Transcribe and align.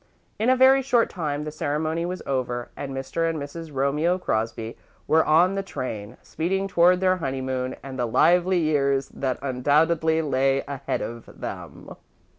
In 0.39 0.49
a 0.49 0.55
very 0.55 0.81
short 0.81 1.11
time, 1.11 1.43
the 1.43 1.51
ceremony 1.51 2.07
was 2.07 2.23
over 2.25 2.69
and 2.75 2.91
Mr. 2.91 3.29
and 3.29 3.39
Mrs. 3.39 3.69
Romeo 3.71 4.17
Crosby 4.17 4.75
were 5.05 5.23
on 5.23 5.53
the 5.53 5.61
train, 5.61 6.17
speeding 6.23 6.67
toward 6.67 7.01
their 7.01 7.17
honeymoon 7.17 7.75
and 7.83 7.99
the 7.99 8.07
lively 8.07 8.57
years 8.57 9.09
that 9.09 9.37
undoubtedly 9.43 10.23
lay 10.23 10.63
ahead 10.67 11.01
of 11.03 11.29
them. 11.39 11.91